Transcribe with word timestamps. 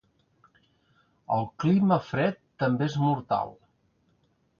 El 1.35 1.45
clima 1.63 1.99
fred 2.07 2.39
també 2.63 2.87
és 2.87 2.97
mortal. 3.03 3.53